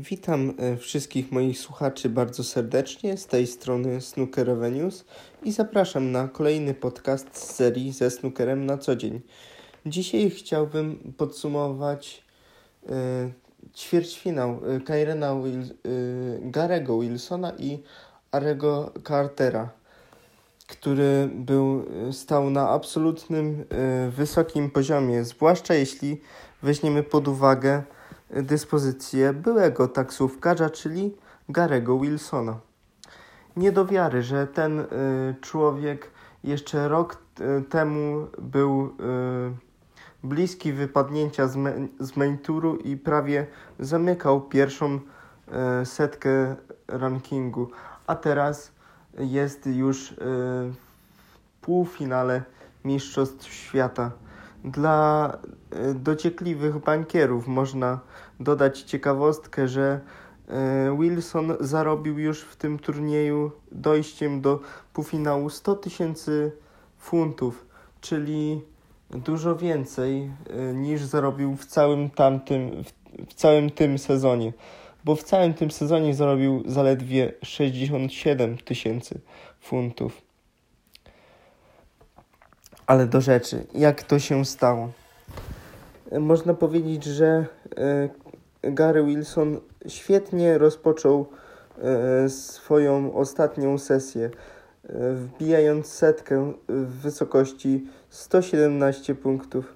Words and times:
Witam 0.00 0.54
e, 0.58 0.76
wszystkich 0.76 1.32
moich 1.32 1.58
słuchaczy 1.58 2.08
bardzo 2.08 2.44
serdecznie 2.44 3.16
z 3.16 3.26
tej 3.26 3.46
strony 3.46 4.00
Snooker 4.00 4.50
Avenues 4.50 5.04
i 5.42 5.52
zapraszam 5.52 6.12
na 6.12 6.28
kolejny 6.28 6.74
podcast 6.74 7.36
z 7.36 7.54
serii 7.54 7.92
ze 7.92 8.10
snookerem 8.10 8.66
na 8.66 8.78
co 8.78 8.96
dzień. 8.96 9.20
Dzisiaj 9.86 10.30
chciałbym 10.30 11.14
podsumować 11.16 12.22
y, 12.82 12.92
ćwierćfinał 13.76 14.60
y, 14.76 14.80
Kyrena 14.80 15.34
Wil, 15.34 15.62
y, 15.62 16.40
Garego 16.42 17.00
Wilsona 17.00 17.52
i 17.58 17.82
Arego 18.30 18.92
Cartera, 19.08 19.70
który 20.66 21.30
był, 21.34 21.84
stał 22.12 22.50
na 22.50 22.68
absolutnym 22.68 23.64
y, 24.08 24.10
wysokim 24.10 24.70
poziomie, 24.70 25.24
zwłaszcza 25.24 25.74
jeśli 25.74 26.20
weźmiemy 26.62 27.02
pod 27.02 27.28
uwagę 27.28 27.82
dyspozycję 28.30 29.32
byłego 29.32 29.88
taksówkarza, 29.88 30.70
czyli 30.70 31.16
Garego 31.48 31.98
Wilsona. 31.98 32.58
Nie 33.56 33.72
do 33.72 33.86
wiary, 33.86 34.22
że 34.22 34.46
ten 34.46 34.80
y, 34.80 34.86
człowiek 35.40 36.10
jeszcze 36.44 36.88
rok 36.88 37.18
y, 37.40 37.62
temu 37.62 38.26
był 38.38 38.84
y, 38.84 38.90
bliski 40.26 40.72
wypadnięcia 40.72 41.46
z, 41.46 41.56
me, 41.56 41.74
z 42.00 42.16
main 42.16 42.38
touru 42.38 42.76
i 42.76 42.96
prawie 42.96 43.46
zamykał 43.78 44.40
pierwszą 44.40 45.00
setkę 45.84 46.56
rankingu, 46.88 47.70
a 48.06 48.14
teraz 48.14 48.72
jest 49.18 49.66
już 49.66 50.14
w 50.18 50.74
półfinale 51.60 52.42
Mistrzostw 52.84 53.52
Świata. 53.52 54.10
Dla 54.64 55.38
y, 55.90 55.94
dociekliwych 55.94 56.78
bankierów 56.78 57.46
można 57.46 58.00
dodać 58.40 58.82
ciekawostkę, 58.82 59.68
że 59.68 60.00
y, 60.48 60.52
Wilson 60.98 61.52
zarobił 61.60 62.18
już 62.18 62.40
w 62.40 62.56
tym 62.56 62.78
turnieju 62.78 63.52
dojściem 63.72 64.40
do 64.40 64.60
półfinału 64.92 65.50
100 65.50 65.74
tysięcy 65.74 66.52
funtów, 66.98 67.66
czyli 68.00 68.62
dużo 69.10 69.56
więcej 69.56 70.30
y, 70.70 70.74
niż 70.74 71.02
zarobił 71.02 71.56
w 71.56 71.66
całym 71.66 72.10
tamtym, 72.10 72.70
w 73.28 73.34
całym 73.34 73.70
tym 73.70 73.98
sezonie, 73.98 74.52
bo 75.04 75.16
w 75.16 75.22
całym 75.22 75.54
tym 75.54 75.70
sezonie 75.70 76.14
zarobił 76.14 76.62
zaledwie 76.66 77.32
67 77.42 78.58
tysięcy 78.58 79.20
funtów. 79.60 80.27
Ale 82.88 83.06
do 83.06 83.20
rzeczy, 83.20 83.66
jak 83.74 84.02
to 84.02 84.18
się 84.18 84.44
stało? 84.44 84.88
Można 86.20 86.54
powiedzieć, 86.54 87.04
że 87.04 87.46
Gary 88.62 89.04
Wilson 89.04 89.60
świetnie 89.86 90.58
rozpoczął 90.58 91.26
swoją 92.28 93.14
ostatnią 93.14 93.78
sesję, 93.78 94.30
wbijając 95.14 95.86
setkę 95.86 96.52
w 96.68 97.00
wysokości 97.02 97.86
117 98.08 99.14
punktów. 99.14 99.74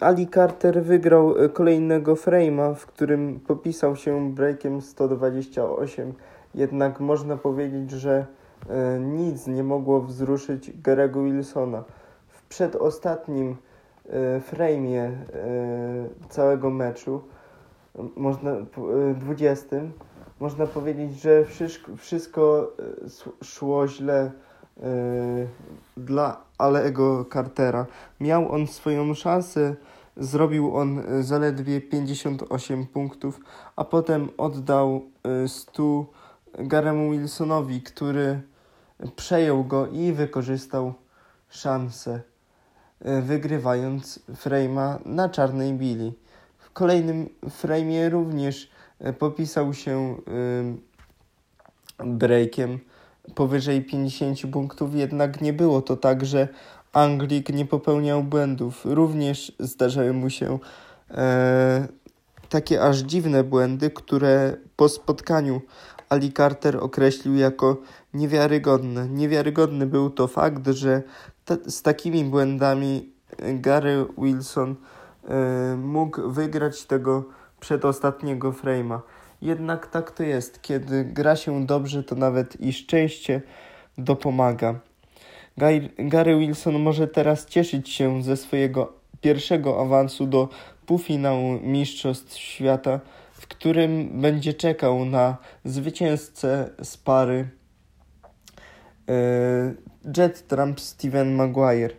Ali 0.00 0.28
Carter 0.28 0.82
wygrał 0.82 1.34
kolejnego 1.52 2.14
frame'a, 2.14 2.74
w 2.74 2.86
którym 2.86 3.40
popisał 3.46 3.96
się 3.96 4.34
breakiem 4.34 4.82
128, 4.82 6.12
jednak 6.54 7.00
można 7.00 7.36
powiedzieć, 7.36 7.90
że 7.90 8.26
E, 8.28 8.37
nic 9.00 9.46
nie 9.46 9.62
mogło 9.62 10.00
wzruszyć 10.00 10.80
Garego 10.82 11.22
Wilsona. 11.22 11.84
W 12.28 12.42
przedostatnim 12.42 13.56
e, 14.06 14.40
frame'ie 14.40 14.98
e, 14.98 15.12
całego 16.28 16.70
meczu, 16.70 17.22
można, 18.16 18.52
20, 19.20 19.76
można 20.40 20.66
powiedzieć, 20.66 21.20
że 21.20 21.44
wszystko, 21.44 21.96
wszystko 21.96 22.72
szło 23.42 23.88
źle 23.88 24.30
dla 25.96 26.40
Alego 26.58 27.24
Cartera. 27.32 27.86
Miał 28.20 28.52
on 28.52 28.66
swoją 28.66 29.14
szansę, 29.14 29.76
zrobił 30.16 30.76
on 30.76 31.02
zaledwie 31.20 31.80
58 31.80 32.86
punktów, 32.86 33.40
a 33.76 33.84
potem 33.84 34.28
oddał 34.36 35.02
100 35.46 36.06
Garemu 36.58 37.10
Wilsonowi, 37.10 37.82
który 37.82 38.40
przejął 39.16 39.64
go 39.64 39.86
i 39.86 40.12
wykorzystał 40.12 40.94
szansę, 41.48 42.20
e, 43.00 43.22
wygrywając 43.22 44.20
frame'a 44.44 44.98
na 45.04 45.28
czarnej 45.28 45.74
bili. 45.74 46.12
W 46.58 46.70
kolejnym 46.70 47.28
frame'ie 47.62 48.10
również 48.10 48.70
e, 48.98 49.12
popisał 49.12 49.74
się 49.74 50.16
breakiem 51.98 52.78
powyżej 53.34 53.84
50 53.84 54.52
punktów, 54.52 54.94
jednak 54.94 55.40
nie 55.40 55.52
było 55.52 55.82
to 55.82 55.96
tak, 55.96 56.26
że 56.26 56.48
Anglik 56.92 57.48
nie 57.48 57.66
popełniał 57.66 58.22
błędów. 58.22 58.80
Również 58.84 59.52
zdarzały 59.58 60.12
mu 60.12 60.30
się 60.30 60.58
e, 61.10 61.88
takie 62.48 62.82
aż 62.82 62.98
dziwne 62.98 63.44
błędy, 63.44 63.90
które 63.90 64.56
po 64.76 64.88
spotkaniu 64.88 65.60
Ali 66.08 66.32
Carter 66.32 66.76
określił 66.76 67.34
jako 67.34 67.76
niewiarygodne. 68.14 69.08
Niewiarygodny 69.08 69.86
był 69.86 70.10
to 70.10 70.26
fakt, 70.28 70.68
że 70.68 71.02
z 71.66 71.82
takimi 71.82 72.24
błędami 72.24 73.12
Gary 73.38 74.06
Wilson 74.18 74.70
y, 74.74 75.76
mógł 75.76 76.30
wygrać 76.30 76.84
tego 76.84 77.24
przedostatniego 77.60 78.52
frame'a. 78.52 79.00
Jednak 79.42 79.86
tak 79.86 80.10
to 80.10 80.22
jest. 80.22 80.62
Kiedy 80.62 81.04
gra 81.04 81.36
się 81.36 81.66
dobrze, 81.66 82.02
to 82.04 82.14
nawet 82.14 82.60
i 82.60 82.72
szczęście 82.72 83.42
dopomaga. 83.98 84.74
Gary 85.98 86.38
Wilson 86.38 86.78
może 86.78 87.08
teraz 87.08 87.46
cieszyć 87.46 87.88
się 87.88 88.22
ze 88.22 88.36
swojego 88.36 88.92
pierwszego 89.20 89.80
awansu 89.80 90.26
do 90.26 90.48
półfinału 90.86 91.60
Mistrzostw 91.62 92.36
Świata 92.36 93.00
w 93.38 93.46
którym 93.46 94.20
będzie 94.20 94.54
czekał 94.54 95.04
na 95.04 95.36
zwycięzcę 95.64 96.70
z 96.82 96.96
pary 96.96 97.48
e, 99.08 99.74
Jet 100.16 100.46
Trump 100.48 100.80
Steven 100.80 101.34
Maguire. 101.34 101.94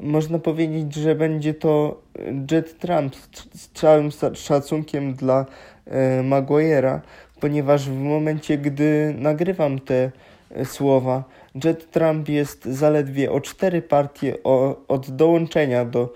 Można 0.00 0.38
powiedzieć, 0.38 0.94
że 0.94 1.14
będzie 1.14 1.54
to 1.54 2.02
Jet 2.50 2.78
Trump 2.78 3.16
z 3.54 3.68
całym 3.68 4.10
szacunkiem 4.34 5.14
dla 5.14 5.46
e, 5.86 6.22
Maguire'a, 6.22 7.00
ponieważ 7.40 7.90
w 7.90 7.98
momencie, 7.98 8.58
gdy 8.58 9.14
nagrywam 9.18 9.78
te 9.78 10.10
e, 10.50 10.64
słowa, 10.64 11.24
Jet 11.64 11.90
Trump 11.90 12.28
jest 12.28 12.64
zaledwie 12.64 13.32
o 13.32 13.40
cztery 13.40 13.82
partie 13.82 14.42
od 14.88 15.10
dołączenia 15.10 15.84
do 15.84 16.12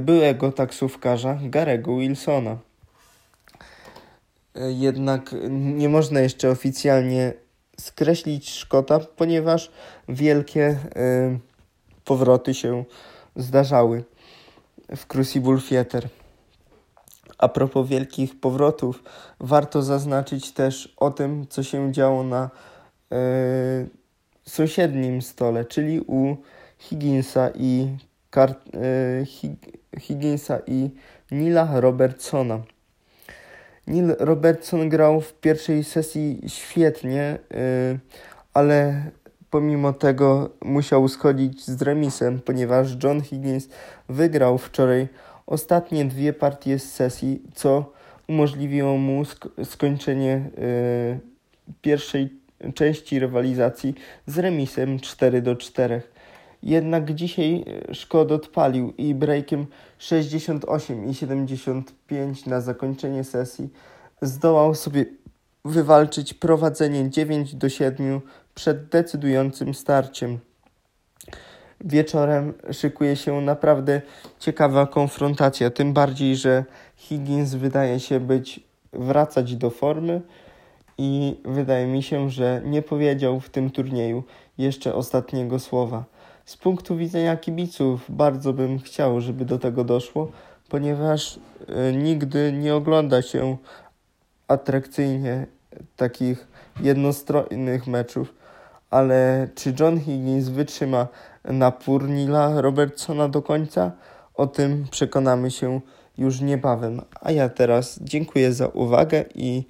byłego 0.00 0.52
taksówkarza 0.52 1.38
Garego 1.42 1.96
Wilsona. 1.96 2.71
E, 4.54 4.72
jednak 4.72 5.34
nie 5.50 5.88
można 5.88 6.20
jeszcze 6.20 6.50
oficjalnie 6.50 7.32
skreślić 7.80 8.50
Szkota, 8.50 9.00
ponieważ 9.00 9.70
wielkie 10.08 10.78
y, 10.96 11.38
powroty 12.04 12.54
się 12.54 12.84
zdarzały 13.36 14.04
w 14.96 15.06
Crucible 15.06 15.58
Theater. 15.68 16.08
A 17.38 17.48
propos 17.48 17.88
wielkich 17.88 18.40
powrotów, 18.40 19.02
warto 19.40 19.82
zaznaczyć 19.82 20.52
też 20.52 20.94
o 20.96 21.10
tym, 21.10 21.46
co 21.46 21.62
się 21.62 21.92
działo 21.92 22.22
na 22.22 22.50
y, 23.12 23.88
sąsiednim 24.44 25.22
stole, 25.22 25.64
czyli 25.64 26.00
u 26.00 26.36
Higginsa 26.78 27.50
i, 27.54 27.96
Car- 28.32 28.54
Hig- 29.24 29.78
Higginsa 30.00 30.58
i 30.66 30.90
Nila 31.30 31.80
Robertsona. 31.80 32.60
Neil 33.86 34.16
Robertson 34.18 34.88
grał 34.88 35.20
w 35.20 35.34
pierwszej 35.34 35.84
sesji 35.84 36.40
świetnie, 36.46 37.38
y, 37.54 37.98
ale 38.54 39.02
pomimo 39.50 39.92
tego 39.92 40.50
musiał 40.64 41.08
schodzić 41.08 41.64
z 41.66 41.82
remisem, 41.82 42.40
ponieważ 42.40 42.96
John 43.04 43.20
Higgins 43.20 43.68
wygrał 44.08 44.58
wczoraj 44.58 45.08
ostatnie 45.46 46.04
dwie 46.04 46.32
partie 46.32 46.78
z 46.78 46.92
sesji, 46.92 47.42
co 47.54 47.92
umożliwiło 48.28 48.96
mu 48.96 49.24
sk 49.24 49.48
skończenie 49.64 50.50
y, 50.58 51.20
pierwszej 51.82 52.42
części 52.74 53.18
rywalizacji 53.18 53.94
z 54.26 54.38
remisem 54.38 55.00
4 55.00 55.42
do 55.42 55.56
4. 55.56 56.02
Jednak 56.62 57.14
dzisiaj 57.14 57.64
e, 57.90 57.94
Szkod 57.94 58.32
odpalił 58.32 58.92
i 58.98 59.14
breakiem 59.14 59.66
68 59.98 61.10
i 61.10 61.14
75 61.14 62.46
na 62.46 62.60
zakończenie 62.60 63.24
sesji 63.24 63.68
zdołał 64.22 64.74
sobie 64.74 65.06
wywalczyć 65.64 66.34
prowadzenie 66.34 67.10
9 67.10 67.54
do 67.54 67.68
7 67.68 68.20
przed 68.54 68.88
decydującym 68.88 69.74
starciem. 69.74 70.38
Wieczorem 71.84 72.54
szykuje 72.72 73.16
się 73.16 73.40
naprawdę 73.40 74.00
ciekawa 74.38 74.86
konfrontacja, 74.86 75.70
tym 75.70 75.92
bardziej, 75.92 76.36
że 76.36 76.64
Higgins 76.96 77.54
wydaje 77.54 78.00
się 78.00 78.20
być 78.20 78.60
wracać 78.92 79.56
do 79.56 79.70
formy 79.70 80.22
i 80.98 81.40
wydaje 81.44 81.86
mi 81.86 82.02
się, 82.02 82.30
że 82.30 82.62
nie 82.64 82.82
powiedział 82.82 83.40
w 83.40 83.50
tym 83.50 83.70
turnieju 83.70 84.24
jeszcze 84.58 84.94
ostatniego 84.94 85.58
słowa. 85.58 86.04
Z 86.44 86.56
punktu 86.56 86.96
widzenia 86.96 87.36
kibiców 87.36 88.00
bardzo 88.08 88.52
bym 88.52 88.78
chciał, 88.78 89.20
żeby 89.20 89.44
do 89.44 89.58
tego 89.58 89.84
doszło, 89.84 90.30
ponieważ 90.68 91.36
y, 91.36 91.96
nigdy 91.96 92.52
nie 92.52 92.74
ogląda 92.74 93.22
się 93.22 93.56
atrakcyjnie 94.48 95.46
takich 95.96 96.46
jednostronnych 96.80 97.86
meczów. 97.86 98.34
Ale 98.90 99.48
czy 99.54 99.74
John 99.80 100.00
Higgins 100.00 100.48
wytrzyma 100.48 101.08
napór 101.44 102.08
Nila 102.08 102.60
Robertsona 102.60 103.28
do 103.28 103.42
końca? 103.42 103.92
O 104.34 104.46
tym 104.46 104.86
przekonamy 104.90 105.50
się 105.50 105.80
już 106.18 106.40
niebawem. 106.40 107.00
A 107.20 107.30
ja 107.32 107.48
teraz 107.48 107.98
dziękuję 108.02 108.52
za 108.52 108.68
uwagę 108.68 109.24
i 109.34 109.64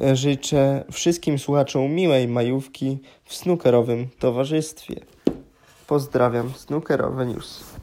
e, 0.00 0.16
życzę 0.16 0.84
wszystkim 0.92 1.38
słuchaczom 1.38 1.90
miłej 1.90 2.28
majówki 2.28 2.98
w 3.24 3.34
snookerowym 3.34 4.08
towarzystwie. 4.18 5.15
Pozdrawiam, 5.86 6.50
Snookerowe 6.50 7.26
News. 7.26 7.75